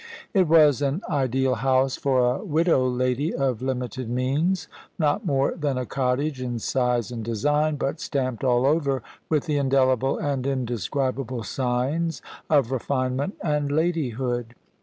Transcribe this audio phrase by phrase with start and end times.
[0.33, 4.67] It was an ideal house for a widow lady of limited means.
[4.97, 9.57] Not more than a cottage in size and design, but stamped all over with the
[9.57, 14.55] indelible and indescribable signs of refinement and ladyhood.